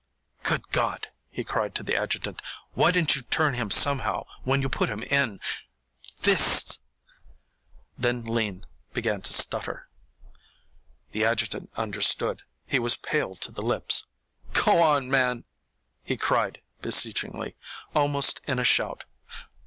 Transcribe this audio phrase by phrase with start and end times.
[0.41, 2.41] "Good God," he cried to the adjutant.
[2.73, 5.39] "Why didn't you turn him somehow when you put him in?
[6.23, 6.79] This"
[7.99, 9.89] Then Lean began to stutter.
[11.11, 12.41] The adjutant understood.
[12.65, 14.07] He was pale to the lips.
[14.53, 15.43] "Go on, man,"
[16.03, 17.53] he cried, beseechingly,
[17.93, 19.03] almost in a shout.